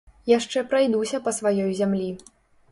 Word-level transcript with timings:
Яшчэ 0.29 0.63
прайдуся 0.71 1.21
па 1.29 1.35
сваёй 1.41 1.71
зямлі. 1.83 2.11